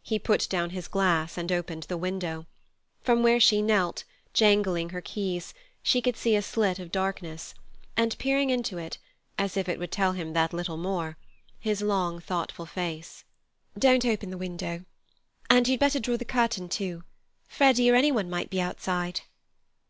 [0.00, 2.46] He put down his glass and opened the window.
[3.02, 7.52] From where she knelt, jangling her keys, she could see a slit of darkness,
[7.94, 8.96] and, peering into it,
[9.36, 11.18] as if it would tell him that "little more,"
[11.60, 13.24] his long, thoughtful face.
[13.78, 14.86] "Don't open the window;
[15.50, 17.04] and you'd better draw the curtain, too;
[17.46, 19.20] Freddy or any one might be outside."